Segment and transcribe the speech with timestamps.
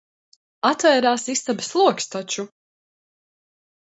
[0.69, 2.47] Atvērās istabas logs taču.